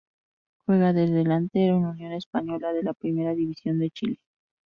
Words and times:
Juega 0.65 0.93
de 0.93 1.05
delantero 1.05 1.75
en 1.77 1.85
Unión 1.85 2.11
Española 2.13 2.73
de 2.73 2.81
la 2.81 2.95
Primera 2.95 3.35
División 3.35 3.77
de 3.77 3.91
Chile. 3.91 4.19